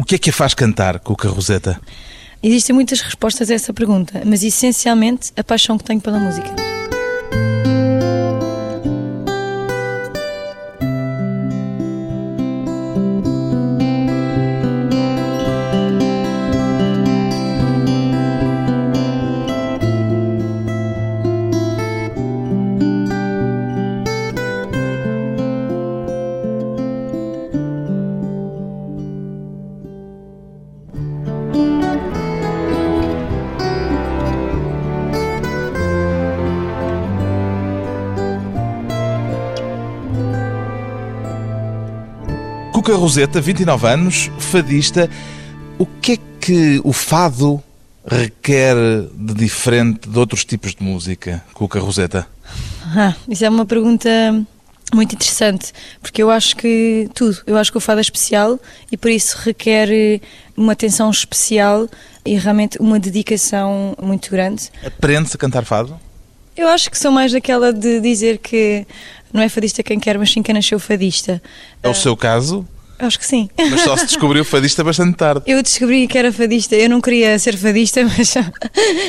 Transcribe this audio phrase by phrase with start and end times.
[0.00, 1.78] O que é que a faz cantar, Cuca Roseta?
[2.42, 6.48] Existem muitas respostas a essa pergunta, mas essencialmente a paixão que tenho pela música.
[42.90, 45.08] Cuca Roseta, 29 anos, fadista.
[45.78, 47.62] O que é que o fado
[48.04, 48.74] requer
[49.14, 52.26] de diferente de outros tipos de música, Cuca Roseta?
[52.84, 54.10] Ah, isso é uma pergunta
[54.92, 55.72] muito interessante,
[56.02, 58.58] porque eu acho que tudo, eu acho que o fado é especial
[58.90, 60.20] e por isso requer eh,
[60.56, 61.88] uma atenção especial
[62.26, 64.68] e realmente uma dedicação muito grande.
[64.84, 65.96] Aprende-se a cantar fado?
[66.56, 68.84] Eu acho que sou mais daquela de dizer que
[69.32, 71.40] não é fadista quem quer, mas sim quem nasceu fadista.
[71.84, 72.66] É o seu caso,
[73.00, 73.48] Acho que sim.
[73.70, 75.42] mas só se descobriu fadista bastante tarde.
[75.46, 76.76] Eu descobri que era fadista.
[76.76, 78.34] Eu não queria ser fadista, mas,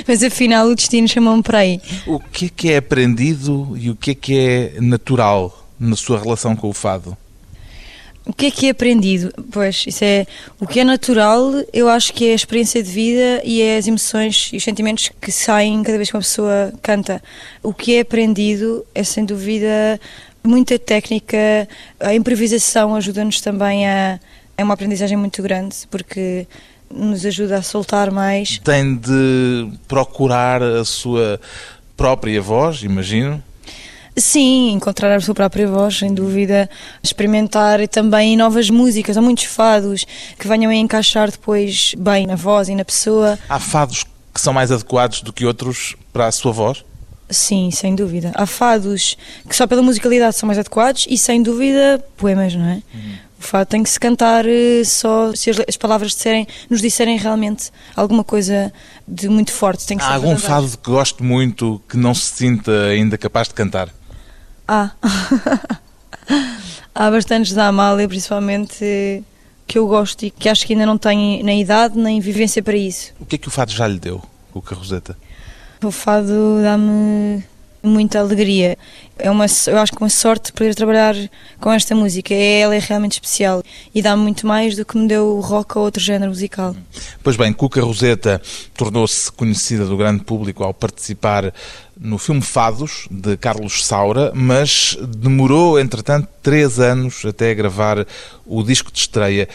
[0.08, 1.82] mas afinal o destino chamou-me para aí.
[2.08, 6.20] O que é que é aprendido e o que é que é natural na sua
[6.20, 7.18] relação com o fado?
[8.24, 9.34] O que é que é aprendido?
[9.52, 10.28] Pois, isso é.
[10.60, 13.88] O que é natural, eu acho que é a experiência de vida e é as
[13.88, 17.22] emoções e os sentimentos que saem cada vez que uma pessoa canta.
[17.64, 20.00] O que é aprendido é, sem dúvida,
[20.44, 21.68] muita técnica.
[22.00, 24.20] A improvisação ajuda-nos também a.
[24.58, 26.46] É uma aprendizagem muito grande, porque
[26.90, 28.60] nos ajuda a soltar mais.
[28.60, 31.40] Tem de procurar a sua
[31.96, 33.42] própria voz, imagino.
[34.16, 36.70] Sim, encontrar a sua própria voz, sem dúvida.
[37.02, 40.06] Experimentar também novas músicas, há muitos fados
[40.38, 43.40] que venham a encaixar depois bem na voz e na pessoa.
[43.48, 44.04] Há fados
[44.34, 46.84] que são mais adequados do que outros para a sua voz?
[47.32, 48.32] Sim, sem dúvida.
[48.36, 52.82] Há fados que só pela musicalidade são mais adequados e, sem dúvida, poemas, não é?
[53.40, 57.18] O fado tem que se cantar eh, só se as, as palavras disserem, nos disserem
[57.18, 58.72] realmente alguma coisa
[59.08, 59.86] de muito forte.
[59.88, 60.46] Tem que Há algum verdade.
[60.48, 63.90] fado que goste muito que não se sinta ainda capaz de cantar?
[64.68, 64.92] Há.
[66.94, 69.24] Há bastantes da Amália, principalmente,
[69.66, 72.76] que eu gosto e que acho que ainda não têm nem idade nem vivência para
[72.78, 73.12] isso.
[73.20, 74.22] O que é que o fado já lhe deu,
[74.54, 75.18] o Carroseta?
[75.84, 77.44] O fado dá-me
[77.82, 78.78] muita alegria.
[79.18, 81.16] É uma, eu acho que uma sorte poder trabalhar
[81.60, 82.36] com esta música.
[82.36, 85.86] Ela é realmente especial e dá-me muito mais do que me deu o rock ou
[85.86, 86.76] outro género musical.
[87.24, 88.40] Pois bem, Cuca Roseta
[88.76, 91.52] tornou-se conhecida do grande público ao participar
[92.00, 98.06] no filme Fados, de Carlos Saura, mas demorou, entretanto, três anos até gravar
[98.46, 99.50] o disco de estreia.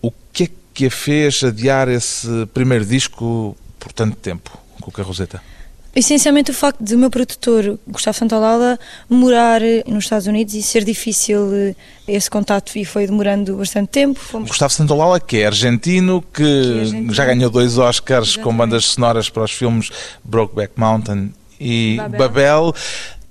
[0.00, 5.55] O que é que a fez adiar esse primeiro disco por tanto tempo, Cuca Roseta?
[5.96, 10.84] Essencialmente o facto de o meu produtor, Gustavo Santaolalla, morar nos Estados Unidos e ser
[10.84, 11.74] difícil eh,
[12.06, 14.20] esse contato e foi demorando bastante tempo.
[14.20, 17.14] Fomos Gustavo Santaolalla, que é argentino, que, Que é argentino.
[17.14, 18.58] já ganhou dois Oscars com Exatamente.
[18.58, 19.90] bandas sonoras para os filmes
[20.22, 22.18] Brokeback Mountain e Babel.
[22.18, 22.74] Babel.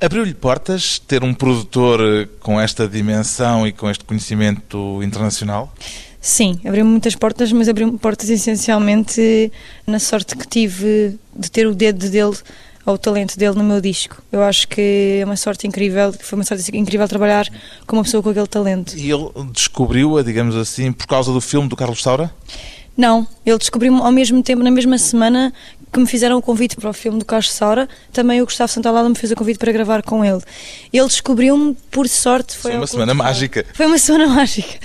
[0.02, 5.72] Abriu-lhe portas ter um produtor eh, com esta dimensão e com este conhecimento internacional?
[6.26, 9.52] Sim, abriu-me muitas portas, mas abriu-me portas essencialmente
[9.86, 12.36] na sorte que tive de ter o dedo dele
[12.84, 14.24] ou o talento dele no meu disco.
[14.32, 17.48] Eu acho que é uma sorte incrível, foi uma sorte incrível trabalhar
[17.86, 18.98] com uma pessoa com aquele talento.
[18.98, 22.34] E ele descobriu-a, digamos assim, por causa do filme do Carlos Saura?
[22.98, 25.54] Não, ele descobriu-me ao mesmo tempo, na mesma semana
[25.92, 29.10] que me fizeram o convite para o filme do Carlos Saura, também o Gustavo Santaolalla
[29.10, 30.42] me fez o convite para gravar com ele.
[30.92, 33.66] Ele descobriu-me, por sorte, foi, Foi uma semana mágica.
[33.74, 34.80] Foi uma semana mágica,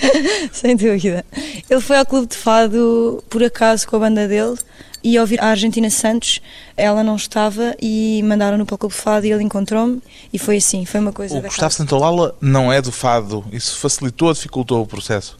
[0.52, 1.24] sem dúvida.
[1.68, 4.56] Ele foi ao Clube de Fado, por acaso, com a banda dele,
[5.02, 6.40] e ao vir a Argentina Santos,
[6.76, 10.58] ela não estava e mandaram-no para o Clube de Fado e ele encontrou-me e foi
[10.58, 11.76] assim, foi uma coisa O Gustavo casa.
[11.76, 13.44] Santaolalla não é do fado.
[13.50, 15.38] Isso facilitou ou dificultou o processo?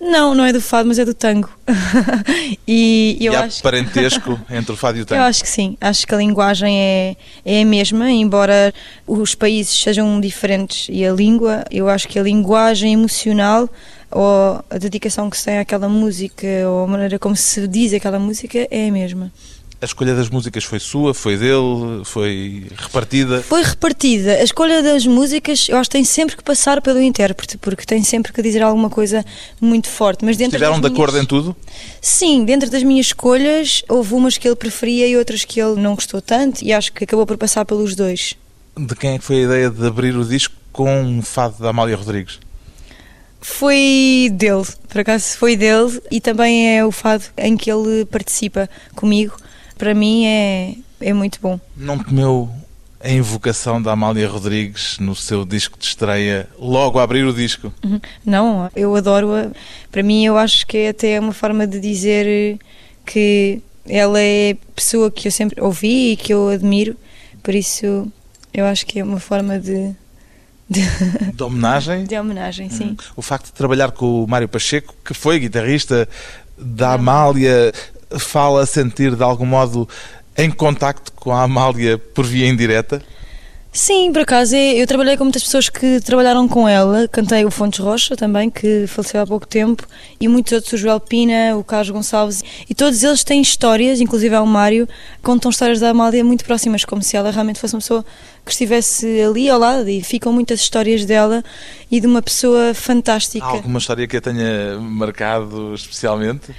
[0.00, 1.50] Não, não é do fado, mas é do tango.
[2.66, 5.22] e eu e há acho parentesco entre o fado e o Eu tango?
[5.22, 8.72] acho que sim, acho que a linguagem é, é a mesma, embora
[9.06, 13.68] os países sejam diferentes e a língua, eu acho que a linguagem emocional
[14.10, 18.18] ou a dedicação que se tem àquela música ou a maneira como se diz aquela
[18.18, 19.32] música é a mesma.
[19.80, 23.42] A escolha das músicas foi sua, foi dele, foi repartida?
[23.44, 24.32] Foi repartida.
[24.32, 28.02] A escolha das músicas, eu acho que tem sempre que passar pelo intérprete, porque tem
[28.02, 29.24] sempre que dizer alguma coisa
[29.60, 30.24] muito forte.
[30.24, 31.56] Mas dentro Estiveram de acordo minhas- em tudo?
[32.02, 35.94] Sim, dentro das minhas escolhas, houve umas que ele preferia e outras que ele não
[35.94, 38.34] gostou tanto, e acho que acabou por passar pelos dois.
[38.76, 41.68] De quem é que foi a ideia de abrir o disco com um fado da
[41.70, 42.40] Amália Rodrigues?
[43.40, 48.68] Foi dele, por acaso foi dele e também é o fado em que ele participa
[48.96, 49.36] comigo.
[49.78, 51.58] Para mim é, é muito bom.
[51.76, 52.50] Não comeu
[53.00, 57.72] a invocação da Amália Rodrigues no seu disco de estreia logo a abrir o disco?
[57.84, 58.00] Uhum.
[58.26, 59.50] Não, eu adoro-a.
[59.90, 62.58] Para mim, eu acho que é até uma forma de dizer
[63.06, 66.96] que ela é pessoa que eu sempre ouvi e que eu admiro,
[67.42, 68.10] por isso
[68.52, 69.94] eu acho que é uma forma de.
[70.68, 70.82] De,
[71.32, 72.04] de homenagem?
[72.04, 72.88] De homenagem, sim.
[72.88, 72.96] Hum.
[73.16, 76.06] O facto de trabalhar com o Mário Pacheco, que foi guitarrista
[76.58, 77.72] da Amália,
[78.16, 79.88] fala a sentir de algum modo
[80.36, 83.02] em contacto com a Amália por via indireta?
[83.70, 87.78] Sim, por acaso, eu trabalhei com muitas pessoas que trabalharam com ela, cantei o Fontes
[87.78, 89.86] Rocha também, que faleceu há pouco tempo,
[90.18, 94.34] e muitos outros, o Joel Pina, o Carlos Gonçalves, e todos eles têm histórias, inclusive
[94.34, 94.88] ao Mário,
[95.22, 98.04] contam histórias da Amália muito próximas, como se ela realmente fosse uma pessoa
[98.44, 101.44] que estivesse ali ao lado, e ficam muitas histórias dela
[101.90, 103.44] e de uma pessoa fantástica.
[103.44, 106.52] Há alguma história que a tenha marcado especialmente?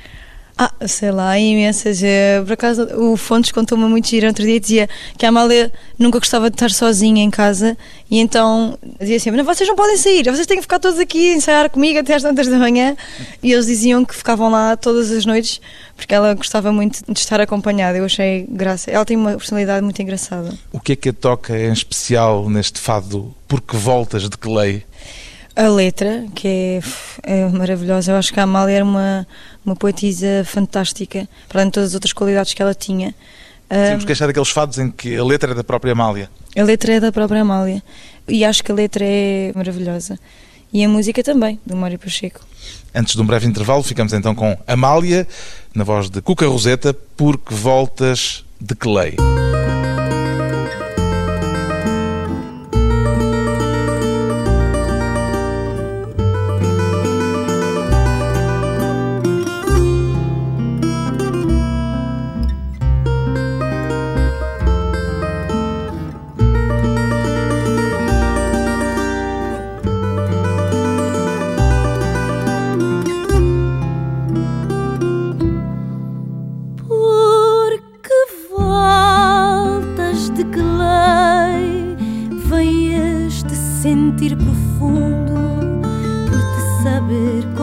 [0.62, 2.04] Ah, sei lá, imensas.
[2.04, 4.28] Eh, por acaso, o Fontes contou-me muito giro.
[4.28, 7.78] Outro dia dizia que a Amália nunca gostava de estar sozinha em casa
[8.12, 11.32] e então dizia assim: Não, vocês não podem sair, vocês têm que ficar todos aqui
[11.32, 12.98] ensaiar comigo até às tantas da manhã.
[13.42, 15.62] E eles diziam que ficavam lá todas as noites
[15.96, 17.98] porque ela gostava muito de estar acompanhada.
[17.98, 18.92] Eu achei graça.
[18.92, 20.54] Ela tem uma personalidade muito engraçada.
[20.74, 24.84] O que é que a toca em especial neste fado Porque Voltas de que lei?
[25.60, 28.14] A letra, que é, é maravilhosa.
[28.14, 29.28] Eu acho que a Amália era uma
[29.70, 33.14] uma poetisa fantástica, para além de todas as outras qualidades que ela tinha.
[33.72, 36.30] Sim, porque achar daqueles fados em que a letra é da própria Amália.
[36.58, 37.84] A letra é da própria Amália.
[38.28, 40.18] E acho que a letra é maravilhosa.
[40.74, 42.42] E a música também, do Mário Pacheco.
[42.94, 45.28] Antes de um breve intervalo, ficamos então com Amália,
[45.76, 48.76] na voz de Cuca Roseta, porque voltas de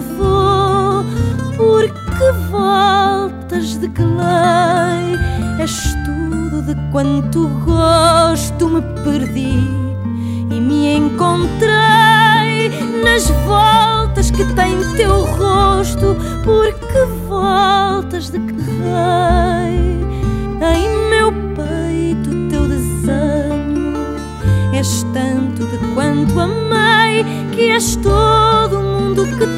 [0.00, 0.34] lei?
[6.94, 9.58] quanto gosto me perdi
[10.48, 12.70] e me encontrei
[13.02, 19.98] nas voltas que tem teu rosto, porque voltas de que rei
[20.72, 23.94] em meu peito teu desenho
[24.72, 29.53] és tanto de quanto amei que és todo o mundo que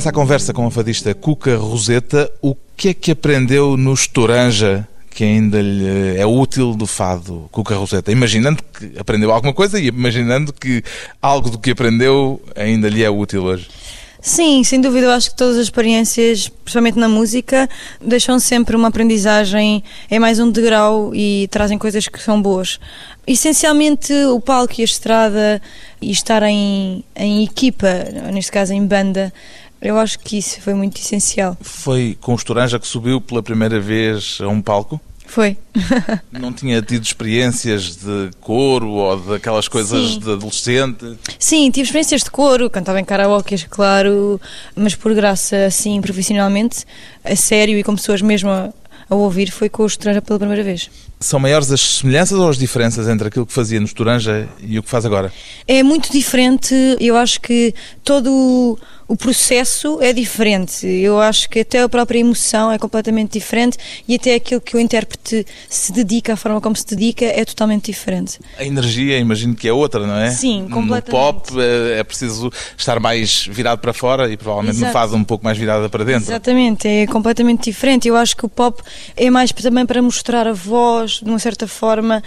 [0.00, 2.32] Regressa à conversa com a fadista Cuca Roseta.
[2.40, 7.74] O que é que aprendeu no Estoranja que ainda lhe é útil do fado, Cuca
[7.74, 8.10] Roseta?
[8.10, 10.82] Imaginando que aprendeu alguma coisa e imaginando que
[11.20, 13.68] algo do que aprendeu ainda lhe é útil hoje.
[14.22, 17.68] Sim, sem dúvida, eu acho que todas as experiências, principalmente na música,
[18.00, 22.78] deixam sempre uma aprendizagem, é mais um degrau e trazem coisas que são boas.
[23.26, 25.60] Essencialmente, o palco e a estrada
[26.00, 27.88] e estar em, em equipa,
[28.32, 29.32] neste caso em banda,
[29.80, 31.56] eu acho que isso foi muito essencial.
[31.60, 35.00] Foi com o Estoranja que subiu pela primeira vez a um palco?
[35.26, 35.56] Foi.
[36.32, 40.18] Não tinha tido experiências de coro ou daquelas coisas Sim.
[40.18, 41.18] de adolescente?
[41.38, 44.40] Sim, tive experiências de coro, cantava em karaoke, claro,
[44.74, 46.84] mas por graça, assim, profissionalmente,
[47.24, 48.72] a sério e com pessoas mesmo a,
[49.08, 50.90] a ouvir, foi com o Estoranja pela primeira vez.
[51.22, 54.82] São maiores as semelhanças ou as diferenças entre aquilo que fazia no Estoranja e o
[54.82, 55.30] que faz agora?
[55.68, 60.86] É muito diferente, eu acho que todo o- processo é diferente.
[60.86, 63.76] Eu acho que até a própria emoção é completamente diferente
[64.08, 67.86] e até aquilo que o intérprete se dedica, a forma como se dedica, é totalmente
[67.86, 68.38] diferente.
[68.56, 70.30] A energia, imagino que é outra, não é?
[70.30, 71.10] Sim, No completamente.
[71.10, 74.92] pop eh, é preciso estar mais virado para fora e provavelmente no Exato.
[74.92, 76.30] fado um pouco mais virada para dentro.
[76.30, 78.06] Exatamente, é completamente diferente.
[78.08, 78.80] Eu acho que o pop
[79.16, 82.22] é mais também para mostrar a voz, de uma certa forma,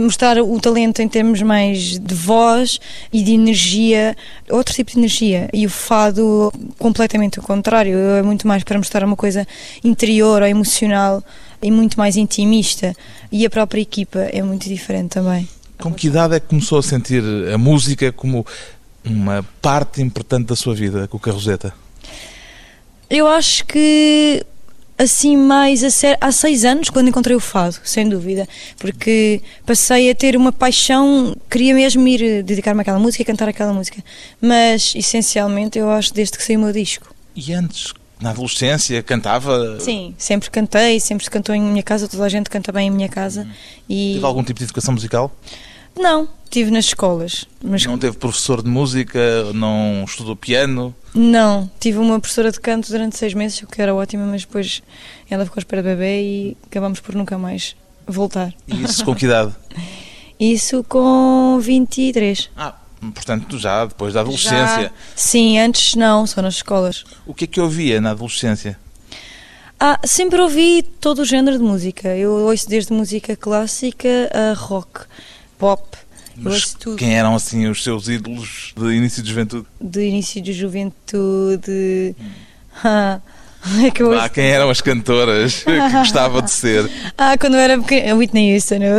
[0.00, 2.80] mostrar o talento em termos mais de voz
[3.12, 4.16] e de energia,
[4.50, 5.48] outro tipo de energia.
[5.52, 9.46] E o fado, completamente o contrário, é muito mais para mostrar uma coisa
[9.82, 11.22] interior ou emocional
[11.62, 12.94] e muito mais intimista.
[13.30, 15.48] E a própria equipa é muito diferente também.
[15.78, 17.22] Com que idade é que começou a sentir
[17.52, 18.46] a música como
[19.04, 21.74] uma parte importante da sua vida, com o Carroseta?
[23.10, 24.44] Eu acho que
[24.98, 28.48] assim mais a sério, há seis anos quando encontrei o fado, sem dúvida,
[28.78, 33.48] porque passei a ter uma paixão, queria mesmo ir eh, dedicar-me àquela música e cantar
[33.48, 34.02] aquela música,
[34.40, 37.12] mas essencialmente eu acho desde que saiu o meu disco.
[37.34, 39.78] E antes, na adolescência, cantava?
[39.80, 42.90] Sim, sempre cantei, sempre se cantou em minha casa, toda a gente canta bem em
[42.90, 43.46] minha casa
[43.88, 45.30] e Teve algum tipo de educação musical?
[45.96, 49.52] Não, tive nas escolas, mas Não teve professor de música?
[49.52, 50.94] Não estudou piano?
[51.14, 54.82] Não, tive uma professora de canto durante seis meses, o que era ótima, mas depois
[55.30, 58.52] ela ficou à espera do bebê e acabamos por nunca mais voltar.
[58.66, 59.54] E isso com que idade?
[60.38, 62.50] Isso com 23.
[62.56, 62.74] Ah,
[63.14, 64.82] portanto, já depois da adolescência.
[64.82, 67.04] Já- Sim, antes não, só nas escolas.
[67.24, 68.76] O que é que eu ouvia na adolescência?
[69.78, 72.08] Ah, sempre ouvi todo o género de música.
[72.16, 75.02] Eu ouço desde música clássica a rock,
[75.58, 75.82] pop.
[76.36, 79.66] Mas quem eram assim os seus ídolos de início de juventude?
[79.80, 82.16] De início de juventude.
[82.82, 83.20] Ah,
[83.84, 86.90] é que ouço Ah, quem eram as cantoras que gostava de ser?
[87.16, 88.96] Ah, quando eu era pequena, Whitney Houston, eu,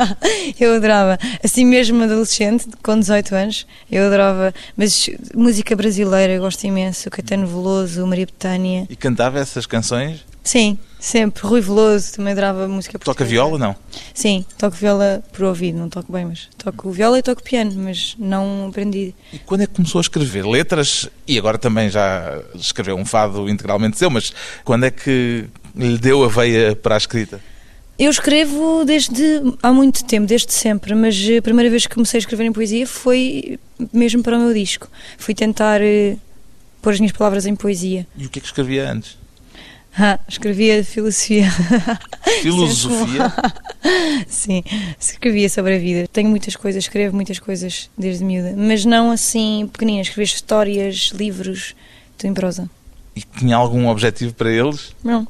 [0.60, 1.18] eu adorava.
[1.42, 4.54] Assim mesmo adolescente, com 18 anos, eu adorava.
[4.76, 7.10] Mas música brasileira eu gosto imenso.
[7.10, 8.86] Caetano Veloso, Maria Bethânia.
[8.90, 10.24] E cantava essas canções?
[10.44, 11.46] Sim, sempre.
[11.46, 13.30] Rui Veloso, também adorava música Toca portuguesa.
[13.30, 13.76] viola, não?
[14.12, 18.16] Sim, toco viola por ouvido, não toco bem, mas toco viola e toco piano, mas
[18.18, 19.14] não aprendi.
[19.32, 21.08] E quando é que começou a escrever letras?
[21.26, 24.32] E agora também já escreveu um fado integralmente seu, mas
[24.64, 25.44] quando é que
[25.74, 27.40] lhe deu a veia para a escrita?
[27.98, 29.22] Eu escrevo desde
[29.62, 32.86] há muito tempo, desde sempre, mas a primeira vez que comecei a escrever em poesia
[32.86, 33.58] foi
[33.92, 34.88] mesmo para o meu disco.
[35.16, 36.16] Fui tentar eh,
[36.82, 38.06] pôr as minhas palavras em poesia.
[38.16, 39.16] E o que é que escrevia antes?
[39.98, 41.50] Ah, escrevia filosofia.
[42.42, 43.32] Filosofia?
[44.28, 44.62] Sim,
[45.00, 46.06] escrevia sobre a vida.
[46.12, 50.08] Tenho muitas coisas, escrevo muitas coisas desde miúda, mas não assim pequeninas.
[50.08, 51.74] Escrevia histórias, livros,
[52.18, 52.68] tudo em prosa.
[53.14, 54.94] E tinha algum objetivo para eles?
[55.02, 55.26] Não.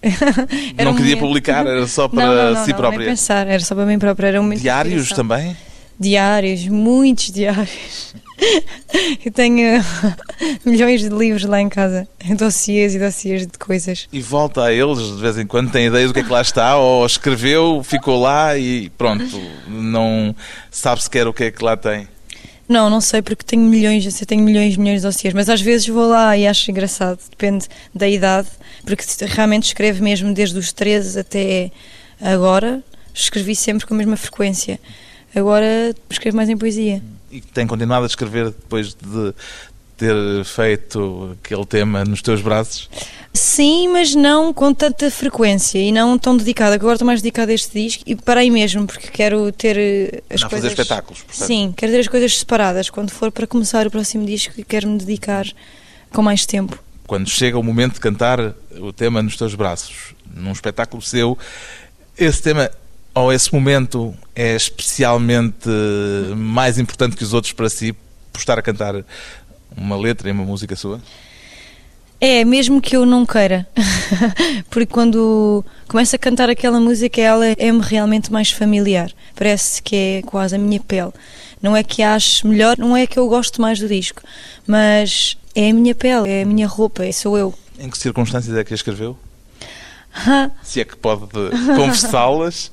[0.78, 1.18] Não um queria momento.
[1.18, 3.00] publicar, era só para não, não, não, si não, própria.
[3.00, 4.28] Nem pensar, era só para mim própria.
[4.28, 5.56] Era um Diários também?
[5.98, 8.14] Diários, muitos diários.
[9.24, 9.84] Eu tenho
[10.64, 14.08] milhões de livros lá em casa, dossiês e dossiês de coisas.
[14.12, 16.40] E volta a eles de vez em quando, tem ideia do que é que lá
[16.40, 20.34] está, ou escreveu, ficou lá e pronto, não
[20.70, 22.08] sabe sequer o que é que lá tem.
[22.68, 25.60] Não, não sei porque tenho milhões, eu tenho milhões e milhões de dossiês, mas às
[25.60, 28.48] vezes vou lá e acho engraçado, depende da idade,
[28.84, 31.70] porque realmente escrevo mesmo desde os 13 até
[32.20, 32.82] agora,
[33.14, 34.78] escrevi sempre com a mesma frequência.
[35.34, 37.02] Agora escrevo mais em poesia.
[37.30, 39.34] E tem continuado a escrever depois de
[39.96, 42.88] ter feito aquele tema nos teus braços?
[43.34, 46.74] Sim, mas não com tanta frequência e não tão dedicada.
[46.74, 50.40] Agora estou mais dedicada a este disco e parei mesmo porque quero ter eh, as
[50.40, 50.70] Não coisas.
[50.70, 51.46] fazer espetáculos, portanto.
[51.46, 54.98] Sim, quero ter as coisas separadas quando for para começar o próximo disco quero me
[54.98, 55.46] dedicar
[56.12, 56.78] com mais tempo.
[57.06, 61.36] Quando chega o momento de cantar o tema nos teus braços, num espetáculo seu,
[62.16, 62.70] esse tema
[63.22, 65.68] ou esse momento é especialmente
[66.36, 67.92] mais importante que os outros para si,
[68.32, 69.04] por estar a cantar
[69.76, 71.00] uma letra e uma música sua?
[72.20, 73.66] É, mesmo que eu não queira.
[74.70, 79.12] Porque quando começo a cantar aquela música, ela é-me realmente mais familiar.
[79.36, 81.12] Parece que é quase a minha pele.
[81.62, 84.22] Não é que acho melhor, não é que eu gosto mais do disco,
[84.66, 87.54] mas é a minha pele, é a minha roupa, é, sou eu.
[87.78, 89.16] Em que circunstâncias é que a escreveu?
[90.62, 91.26] Se é que pode
[91.76, 92.72] confessá-las?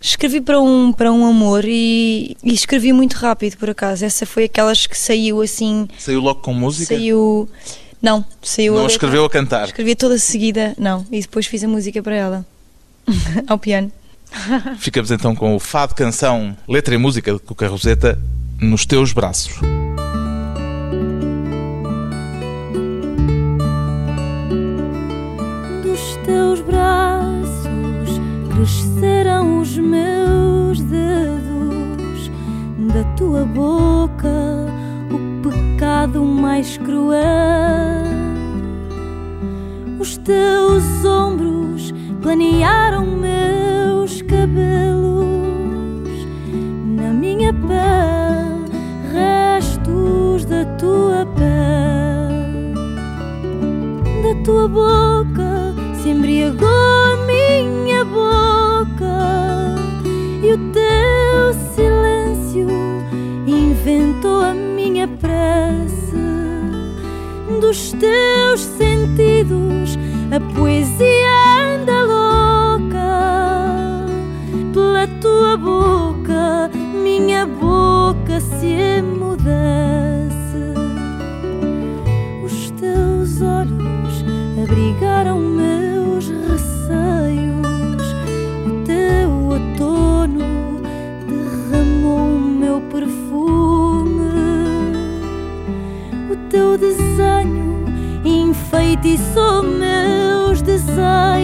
[0.00, 4.04] Escrevi para um, para um amor e, e, escrevi muito rápido, por acaso.
[4.04, 5.88] Essa foi aquelas que saiu assim.
[5.98, 6.94] Saiu logo com música?
[6.94, 7.48] Saiu.
[8.02, 8.74] Não, saiu.
[8.74, 9.64] Não a escreveu a cantar?
[9.64, 11.06] Escrevi toda seguida, não.
[11.10, 12.46] E depois fiz a música para ela,
[13.48, 13.90] ao piano.
[14.78, 18.18] Ficamos então com o Fado Canção, letra e música de Cuca Roseta,
[18.60, 19.54] nos teus braços.
[28.54, 32.30] Cresceram os meus dedos,
[32.92, 34.28] da tua boca
[35.10, 37.20] o pecado mais cruel.
[39.98, 41.92] Os teus ombros
[42.22, 45.34] planearam meus cabelos.
[46.96, 48.70] Na minha pele,
[49.12, 52.74] restos da tua pele,
[54.22, 57.23] da tua boca se embriagou
[57.62, 59.74] minha boca
[60.42, 62.68] e o teu silêncio
[63.46, 66.16] inventou a minha prece.
[67.60, 69.98] Dos teus sentidos
[70.34, 73.04] a poesia anda louca
[74.72, 76.70] pela tua boca.
[77.02, 80.34] Minha boca se emudece.
[82.44, 84.24] Os teus olhos
[84.60, 85.53] abrigaram
[99.04, 101.43] enfeitiçou meus desejos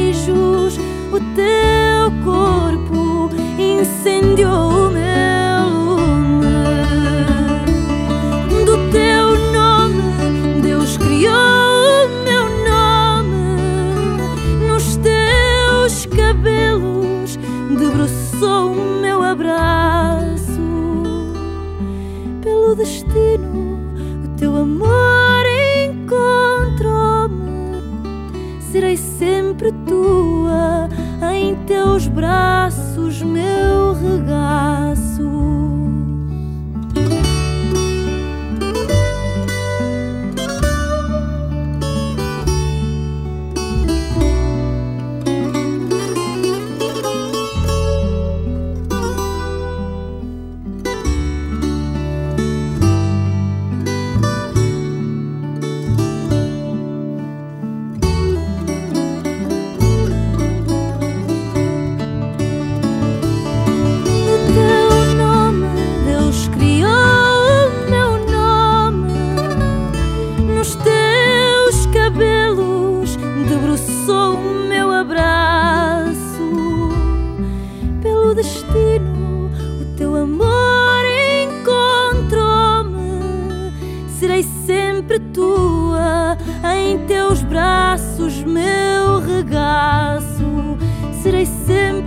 [29.61, 30.89] sempre tua
[31.35, 34.90] em teus braços meu regaço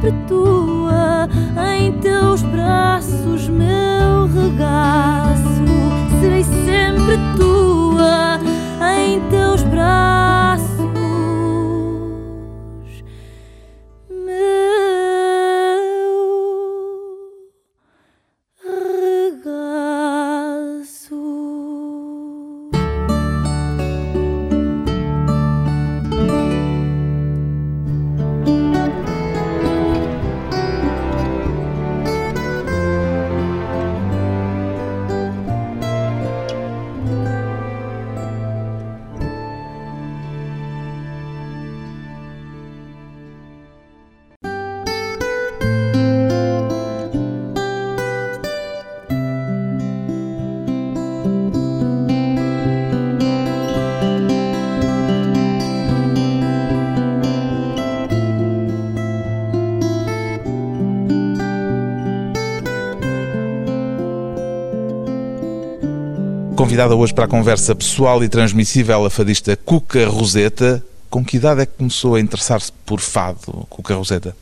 [0.04, 0.83] sempre
[66.56, 70.84] Convidada hoje para a conversa pessoal e transmissível a fadista Cuca Roseta.
[71.10, 74.36] Com que idade é que começou a interessar-se por fado, Cuca Roseta?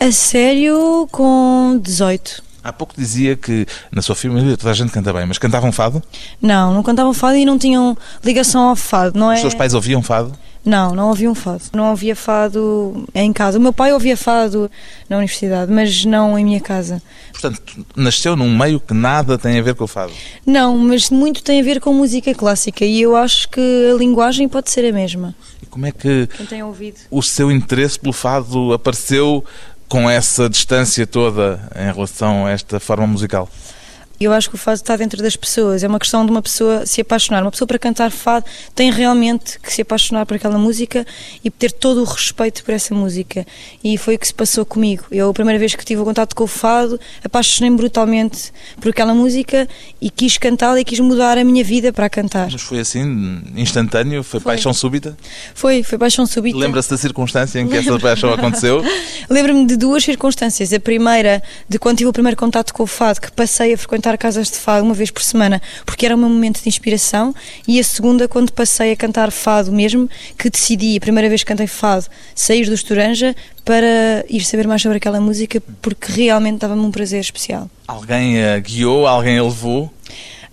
[0.00, 2.42] A sério, com 18.
[2.62, 6.02] Há pouco dizia que na sua família toda a gente canta bem, mas cantavam fado?
[6.40, 9.34] Não, não cantavam fado e não tinham ligação ao fado, não é?
[9.34, 10.32] Os seus pais ouviam fado?
[10.64, 11.62] Não, não ouviam fado.
[11.74, 13.58] Não ouvia fado em casa.
[13.58, 14.70] O meu pai ouvia fado
[15.08, 17.02] na universidade, mas não em minha casa.
[17.32, 20.12] Portanto, nasceu num meio que nada tem a ver com o fado.
[20.46, 23.60] Não, mas muito tem a ver com música clássica e eu acho que
[23.92, 25.34] a linguagem pode ser a mesma.
[25.62, 26.96] E como é que Quem tem ouvido?
[27.10, 29.44] o seu interesse pelo fado apareceu
[29.86, 33.48] com essa distância toda em relação a esta forma musical?
[34.20, 35.82] Eu acho que o fado está dentro das pessoas.
[35.82, 37.42] É uma questão de uma pessoa se apaixonar.
[37.42, 41.06] Uma pessoa para cantar fado tem realmente que se apaixonar por aquela música
[41.44, 43.46] e ter todo o respeito por essa música.
[43.82, 45.04] E foi o que se passou comigo.
[45.10, 49.14] Eu, a primeira vez que tive o contato com o fado, apaixonei-me brutalmente por aquela
[49.14, 49.68] música
[50.00, 52.48] e quis cantá-la e quis mudar a minha vida para a cantar.
[52.50, 54.22] Mas foi assim, instantâneo?
[54.22, 54.52] Foi, Foi.
[54.52, 55.16] paixão súbita?
[55.54, 56.56] Foi, foi paixão súbita.
[56.56, 58.82] Lembra-se da circunstância em que essa paixão aconteceu?
[59.28, 60.72] Lembro-me de duas circunstâncias.
[60.72, 64.03] A primeira, de quando tive o primeiro contato com o fado, que passei a frequentar
[64.18, 67.34] casas de fado uma vez por semana, porque era o meu momento de inspiração.
[67.66, 71.48] E a segunda, quando passei a cantar fado mesmo, que decidi, a primeira vez que
[71.48, 76.82] cantei fado, sair do Estoranja para ir saber mais sobre aquela música, porque realmente dava-me
[76.82, 77.70] um prazer especial.
[77.88, 79.90] Alguém a guiou, alguém a levou?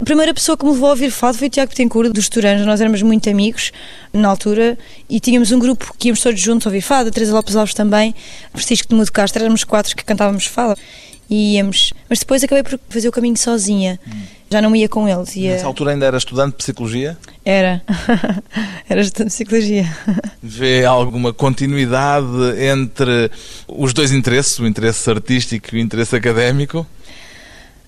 [0.02, 2.66] A primeira pessoa que me levou a ouvir fado foi o Tiago Betancourt, dos Toranja.
[2.66, 3.72] Nós éramos muito amigos
[4.12, 4.76] na altura
[5.08, 8.16] e tínhamos um grupo que íamos todos juntos ouvir fado, a Teresa Lopes Alves também,
[8.52, 10.76] Francisco de Mudo Castro, éramos quatro que cantávamos fado
[11.32, 11.94] e íamos.
[12.10, 13.98] Mas depois acabei por fazer o caminho sozinha,
[14.52, 15.34] já não ia com eles.
[15.38, 15.54] Ia...
[15.54, 17.18] Nessa altura ainda era estudante de psicologia?
[17.46, 17.82] Era,
[18.90, 19.98] era estudante de psicologia.
[20.44, 22.28] Vê alguma continuidade
[22.60, 23.32] entre
[23.66, 26.86] os dois interesses, o interesse artístico e o interesse académico?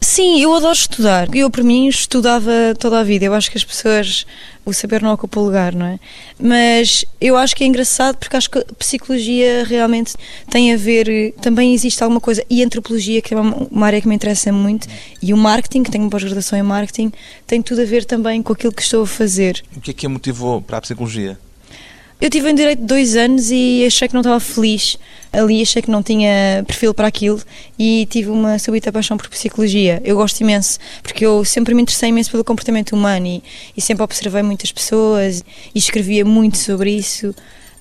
[0.04, 1.34] Sim, eu adoro estudar.
[1.34, 3.24] Eu, por mim, estudava toda a vida.
[3.24, 4.26] Eu acho que as pessoas,
[4.66, 6.00] o saber não ocupa lugar, não é?
[6.38, 10.14] Mas eu acho que é engraçado porque acho que a psicologia realmente
[10.52, 11.34] tem a ver.
[11.42, 12.44] Também existe alguma coisa.
[12.50, 14.90] E a antropologia, que é uma, uma área que me interessa muito,
[15.22, 17.12] e o marketing, que tenho uma pós-graduação em marketing,
[17.48, 19.64] tem tudo a ver também com aquilo que estou a fazer.
[19.74, 21.40] O que é que a motivou para a psicologia?
[22.22, 24.98] Eu tive em direito dois anos e achei que não estava feliz
[25.32, 27.42] ali, achei que não tinha perfil para aquilo
[27.78, 30.02] e tive uma súbita paixão por psicologia.
[30.06, 33.44] Eu gosto imenso, porque eu sempre me interessei imenso pelo comportamento humano e,
[33.76, 37.36] e sempre observei muitas pessoas e escrevia muito sobre isso.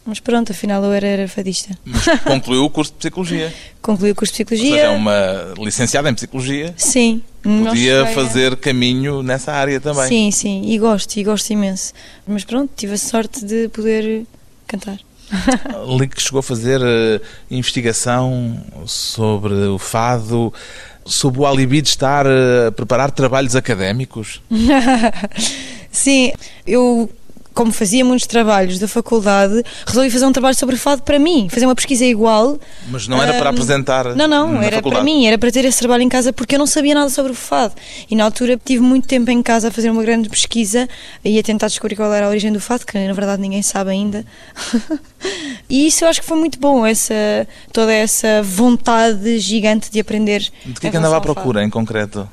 [0.05, 1.79] Mas pronto, afinal eu era, era fadista.
[1.85, 3.55] Mas concluiu o curso de psicologia.
[3.81, 4.75] Concluí o curso de Ou psicologia.
[4.77, 6.75] seja, é uma licenciada em psicologia.
[6.77, 7.23] Sim.
[7.43, 10.09] Podia cheguei a- fazer caminho nessa área também.
[10.09, 11.93] Sim, sim, e gosto, e gosto imenso.
[12.27, 14.25] Mas pronto, tive a sorte de poder
[14.67, 14.99] cantar.
[15.95, 20.53] Ali que chegou a fazer eh, investigação sobre o fado,
[21.07, 24.41] sob o alibi de estar eh, a preparar trabalhos académicos.
[25.91, 26.33] Sim,
[26.67, 27.11] eu,
[27.55, 31.67] como fazia muitos trabalhos da faculdade, resolvi fazer um trabalho sobre fado para mim, fazer
[31.67, 32.59] uma pesquisa igual.
[32.88, 34.91] Mas não era para Ahm, apresentar Não, não, era faculdade.
[34.91, 37.33] para mim, era para ter esse trabalho em casa porque eu não sabia nada sobre
[37.33, 37.75] o fado.
[38.11, 40.88] E na altura tive muito tempo em casa a fazer uma grande pesquisa
[41.25, 43.91] e a tentar descobrir qual era a origem do fado, que na verdade ninguém sabe
[43.91, 44.25] ainda.
[45.69, 47.15] e isso eu acho que foi muito bom, essa,
[47.73, 50.41] toda essa vontade gigante de aprender.
[50.65, 52.29] De que é que andava à procura, em concreto?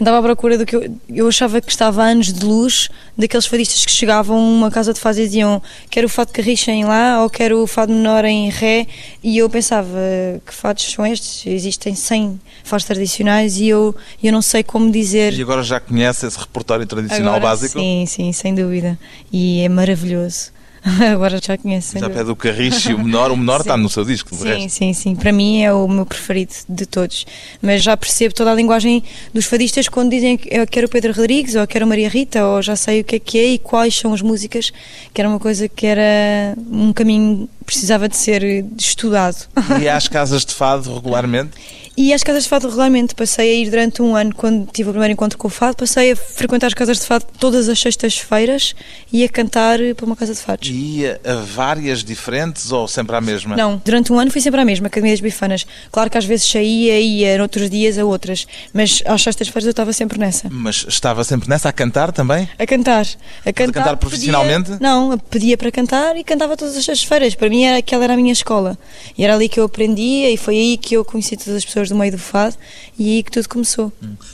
[0.00, 3.44] Andava à procura do que eu, eu achava que estava a anos de luz daqueles
[3.44, 5.60] fadistas que chegavam a uma casa de fado e diziam
[5.90, 8.86] quero o fado carricha em lá ou quero o fado menor em ré
[9.22, 9.98] e eu pensava
[10.46, 11.46] que fados são estes?
[11.46, 16.26] Existem 100 fados tradicionais e eu, eu não sei como dizer E agora já conhece
[16.26, 17.78] esse repertório tradicional Agora, básico?
[17.78, 18.98] Sim, sim, sem dúvida
[19.30, 20.59] e é maravilhoso
[21.12, 23.30] agora já conheço Já pede o carriche e o menor.
[23.30, 24.70] O menor está no seu disco, Sim, resto.
[24.70, 25.14] sim, sim.
[25.14, 27.26] Para mim é o meu preferido de todos.
[27.60, 31.12] Mas já percebo toda a linguagem dos fadistas quando dizem que eu quero o Pedro
[31.12, 33.58] Rodrigues ou quero a Maria Rita ou já sei o que é que é e
[33.58, 34.72] quais são as músicas,
[35.12, 39.36] que era uma coisa que era um caminho precisava de ser estudado.
[39.80, 41.50] E às casas de fado regularmente?
[41.96, 44.92] E às casas de fado regularmente, passei a ir durante um ano, quando tive o
[44.92, 48.74] primeiro encontro com o fado, passei a frequentar as casas de fado todas as sextas-feiras
[49.12, 50.68] e a cantar para uma casa de fados.
[50.68, 53.56] E ia a várias diferentes ou sempre à mesma?
[53.56, 55.66] Não, durante um ano fui sempre à mesma, Academia das Bifanas.
[55.92, 59.70] Claro que às vezes saía e ia noutros dias a outras, mas às sextas-feiras eu
[59.70, 60.48] estava sempre nessa.
[60.50, 62.48] Mas estava sempre nessa a cantar também?
[62.58, 63.06] A cantar.
[63.44, 64.70] A cantar, cantar profissionalmente?
[64.70, 67.34] pedia- não, pedia para cantar e cantava todas as sextas-feiras.
[67.34, 68.78] Para mim era, aquela era a minha escola.
[69.18, 71.79] E era ali que eu aprendia e foi aí que eu conheci todas as pessoas
[71.88, 72.56] do meio do fado
[72.98, 73.92] e aí que tudo começou.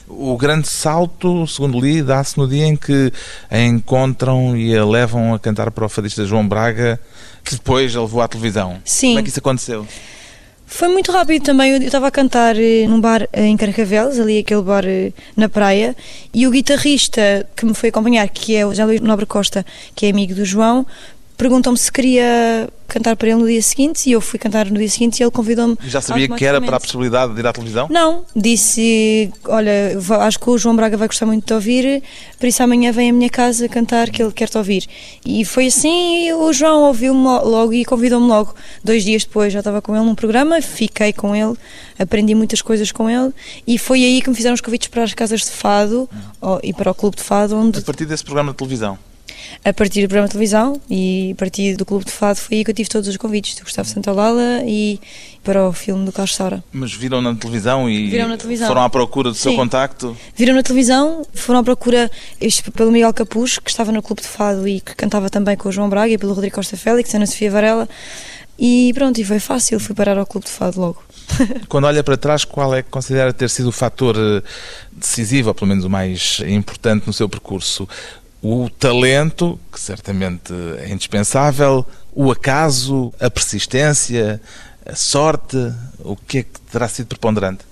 [0.08, 3.12] O grande salto, segundo li, dá-se no dia em que
[3.50, 7.00] a encontram e a levam a cantar para o fadista João Braga,
[7.44, 8.78] que depois a levou à televisão.
[8.84, 9.08] Sim.
[9.08, 9.86] Como é que isso aconteceu?
[10.66, 11.70] Foi muito rápido também.
[11.70, 15.12] Eu eu estava a cantar eh, num bar eh, em Carcavelos, ali aquele bar eh,
[15.36, 15.94] na praia,
[16.34, 20.06] e o guitarrista que me foi acompanhar, que é o José Luís Nobre Costa, que
[20.06, 20.84] é amigo do João,
[21.36, 24.88] perguntou-me se queria cantar para ele no dia seguinte e eu fui cantar no dia
[24.88, 25.76] seguinte e ele convidou-me.
[25.86, 27.88] Já sabia que era para a possibilidade de ir à televisão?
[27.90, 32.02] Não, disse: Olha, acho que o João Braga vai gostar muito de te ouvir,
[32.38, 34.86] por isso amanhã vem à minha casa cantar que ele quer te ouvir.
[35.24, 38.54] E foi assim, e o João ouviu-me lo- logo e convidou-me logo.
[38.82, 41.54] Dois dias depois já estava com ele num programa, fiquei com ele,
[41.98, 43.32] aprendi muitas coisas com ele
[43.66, 46.08] e foi aí que me fizeram os convites para as casas de fado
[46.40, 48.98] ó, e para o clube de fado, onde A partir desse programa de televisão.
[49.64, 52.64] A partir do programa de televisão e a partir do clube de fado foi aí
[52.64, 55.00] que eu tive todos os convites do Gustavo Santaolalla e
[55.42, 56.62] para o filme do Carlos Saura.
[56.72, 58.66] Mas viram na televisão e Viram na televisão.
[58.66, 59.56] foram à procura do seu Sim.
[59.56, 60.16] contacto?
[60.34, 64.28] Viram na televisão, foram à procura isto pelo Miguel Capuz, que estava no Clube de
[64.28, 67.26] Fado e que cantava também com o João Braga, e pelo Rodrigo Costa Félix, Ana
[67.26, 67.88] Sofia Varela.
[68.58, 71.02] E pronto, e foi fácil, fui parar ao Clube de Fado logo.
[71.68, 74.42] Quando olha para trás, qual é que considera ter sido o fator eh,
[74.92, 77.86] decisivo, ou pelo menos o mais importante no seu percurso?
[78.48, 84.40] O talento, que certamente é indispensável, o acaso, a persistência,
[84.86, 85.56] a sorte,
[85.98, 87.64] o que é que terá sido preponderante?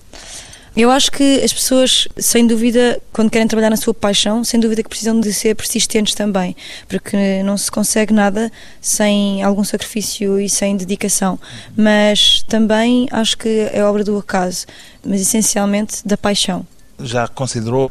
[0.75, 4.83] Eu acho que as pessoas, sem dúvida, quando querem trabalhar na sua paixão, sem dúvida
[4.83, 6.53] que precisam de ser persistentes também,
[6.89, 11.39] porque não se consegue nada sem algum sacrifício e sem dedicação.
[11.77, 14.65] Mas também acho que é obra do acaso,
[15.05, 16.67] mas essencialmente da paixão.
[16.99, 17.89] Já considerou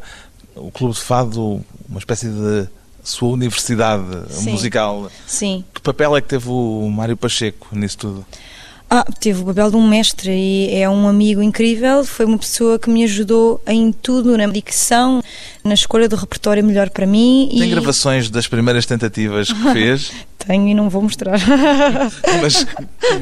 [0.57, 2.69] o Clube de Fado uma espécie de
[3.03, 4.51] sua universidade Sim.
[4.51, 5.11] musical?
[5.27, 5.65] Sim.
[5.73, 8.27] Que papel é que teve o Mário Pacheco nisso tudo?
[8.97, 12.05] Ah, teve o papel de um mestre e é um amigo incrível.
[12.05, 15.21] Foi uma pessoa que me ajudou em tudo, na dicção,
[15.65, 17.49] na escolha do repertório melhor para mim.
[17.51, 20.13] Tem e gravações das primeiras tentativas que fez,
[20.47, 21.41] Tenho e não vou mostrar.
[22.41, 22.65] mas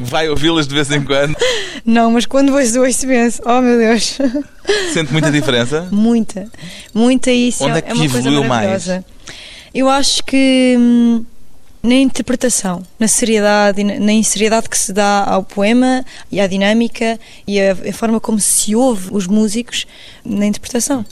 [0.00, 1.34] vai ouvi-las de vez em quando.
[1.86, 3.40] não, mas quando ouço, ouço imenso.
[3.46, 4.18] Oh meu Deus.
[4.92, 5.88] Sente muita diferença?
[5.90, 6.48] Muita,
[6.92, 8.90] muita isso Onde é, é que é uma coisa evoluiu mais?
[9.74, 11.24] Eu acho que hum,
[11.82, 16.46] na interpretação, na seriedade e na, na seriedade que se dá ao poema e à
[16.46, 19.86] dinâmica e a forma como se ouve os músicos
[20.24, 21.04] na interpretação.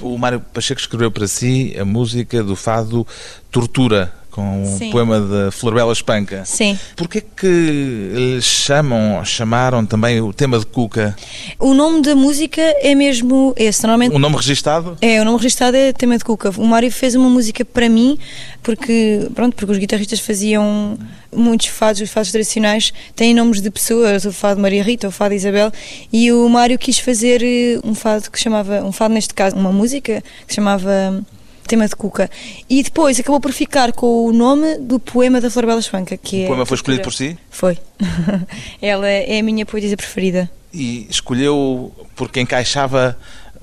[0.00, 3.06] O Mário Pacheco escreveu para si a música do fado
[3.50, 4.90] Tortura, com o Sim.
[4.90, 6.44] poema de Florbela Espanca.
[6.44, 6.78] Sim.
[6.94, 11.16] Porquê que lhe chamam, chamaram também o tema de Cuca?
[11.58, 13.82] O nome da música é mesmo esse.
[13.82, 14.98] Normalmente O nome registado?
[15.00, 16.50] É, o nome registado é Tema de Cuca.
[16.58, 18.18] O Mário fez uma música para mim,
[18.62, 20.98] porque, pronto, porque os guitarristas faziam
[21.34, 25.32] muitos fados, os fados tradicionais têm nomes de pessoas, o fado Maria Rita, o fado
[25.32, 25.72] Isabel,
[26.12, 29.72] e o Mário quis fazer eh, um fado que chamava, um fado neste caso, uma
[29.72, 31.24] música que chamava
[31.66, 32.30] Tema de Cuca.
[32.68, 36.42] E depois acabou por ficar com o nome do poema da Flor Bela Espanca, que
[36.42, 36.46] O é...
[36.46, 37.36] poema foi escolhido por si?
[37.50, 37.78] Foi.
[38.80, 40.50] Ela é a minha poetisa preferida.
[40.72, 43.16] E escolheu porque encaixava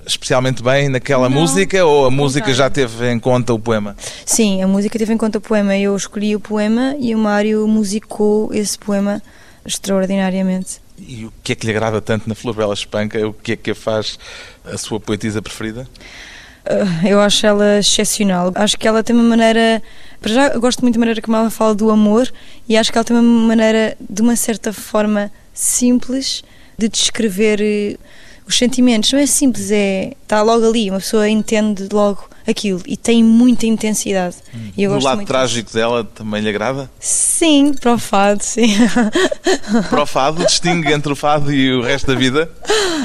[0.05, 3.95] especialmente bem naquela Não, música ou a música já teve em conta o poema?
[4.25, 5.77] Sim, a música teve em conta o poema.
[5.77, 9.21] Eu escolhi o poema e o Mário musicou esse poema
[9.65, 10.81] extraordinariamente.
[10.97, 13.25] E o que é que lhe agrada tanto na Flor Bela Espanca?
[13.27, 14.19] O que é que a faz
[14.63, 15.87] a sua poetisa preferida?
[16.65, 18.51] Ah, Eu acho ela excepcional.
[18.55, 19.81] Acho que ela tem uma maneira.
[20.21, 22.31] Para já, gosto muito da maneira como ela fala do amor
[22.67, 26.43] e acho que ela tem uma maneira, de uma certa forma simples,
[26.77, 27.97] de descrever eh,
[28.47, 29.11] os sentimentos.
[29.11, 30.13] Não é simples, é.
[30.21, 34.35] Está logo ali, uma pessoa entende logo aquilo e tem muita intensidade.
[34.77, 36.89] E eu o lado muito trágico dela também lhe agrada?
[36.99, 38.75] Sim, para o fado, sim.
[39.89, 42.49] Para o fado, distingue entre o fado e o resto da vida?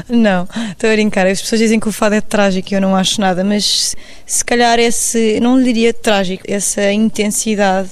[0.09, 1.27] Não, estou a brincar.
[1.27, 3.95] As pessoas dizem que o fado é trágico e eu não acho nada, mas
[4.27, 7.91] se calhar esse, não lhe diria trágico, essa intensidade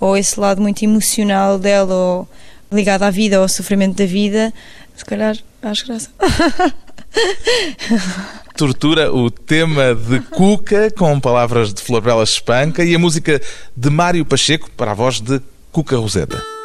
[0.00, 2.28] ou esse lado muito emocional dela ou
[2.72, 4.52] ligado à vida ou ao sofrimento da vida,
[4.96, 6.10] se calhar acho graça.
[8.56, 13.40] Tortura, o tema de Cuca, com palavras de Flor Bela Espanca e a música
[13.76, 16.55] de Mário Pacheco para a voz de Cuca Roseta.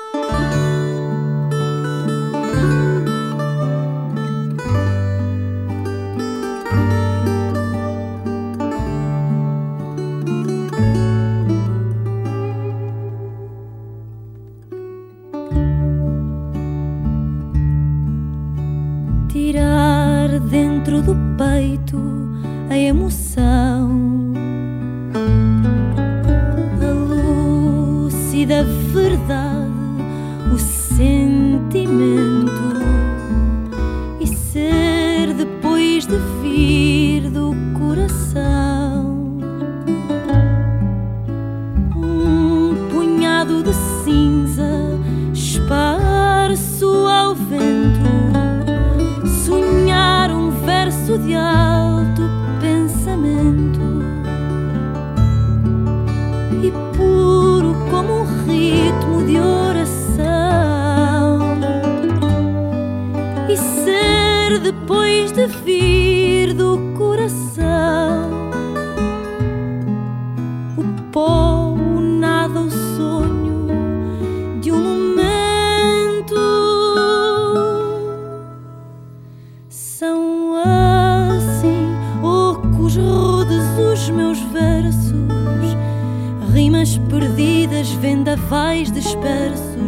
[20.81, 22.01] Dentro do peito
[22.69, 24.33] a emoção,
[26.81, 29.60] a lúcida verdade,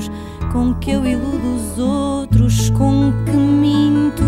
[0.04, 0.12] dispersos
[0.52, 4.24] com que eu iludo os outros, com que minto.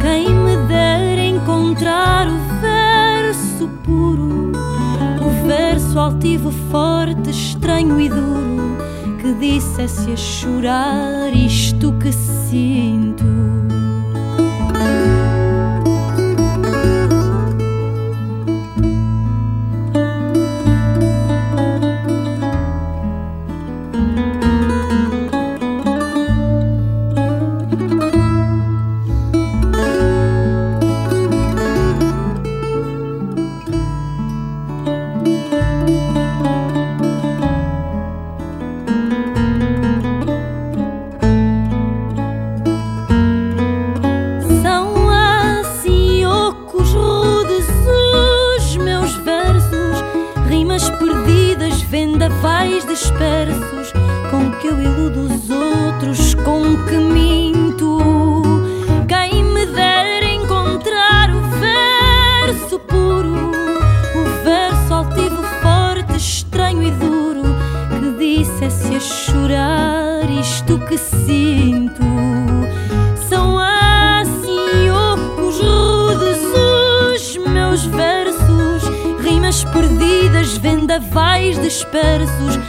[0.00, 4.52] Quem me dera encontrar o verso puro,
[5.20, 8.76] o verso altivo, forte, estranho e duro,
[9.20, 13.39] que dissesse a chorar isto que sinto.
[81.80, 82.59] Dispersos,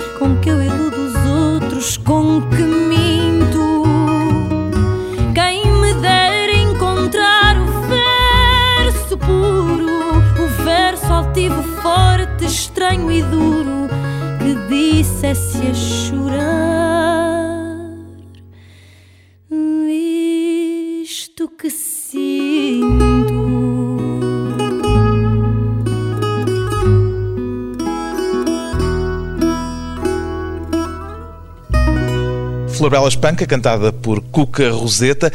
[32.91, 35.32] Florela Espanca, cantada por Cuca Roseta.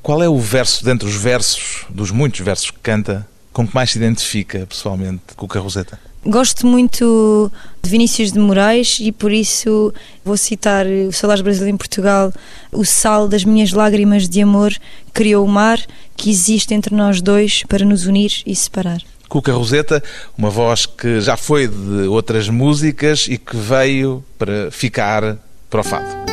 [0.00, 3.90] Qual é o verso, dentre os versos, dos muitos versos que canta, com que mais
[3.90, 5.98] se identifica pessoalmente Cuca Roseta?
[6.24, 7.50] Gosto muito
[7.82, 9.92] de Vinícius de Moraes e por isso
[10.24, 12.32] vou citar o Salário Brasileiro em Portugal.
[12.70, 14.72] O sal das minhas lágrimas de amor
[15.12, 15.80] criou o mar
[16.16, 19.00] que existe entre nós dois para nos unir e separar.
[19.28, 20.00] Cuca Roseta,
[20.38, 25.82] uma voz que já foi de outras músicas e que veio para ficar para o
[25.82, 26.30] fado.